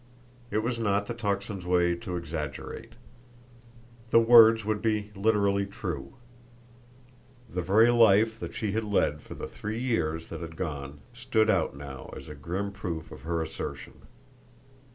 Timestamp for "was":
0.63-0.79